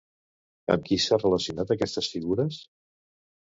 Amb 0.75 0.87
qui 0.87 0.97
s'ha 1.03 1.21
relacionat 1.21 1.77
aquestes 1.77 2.11
figures? 2.17 2.61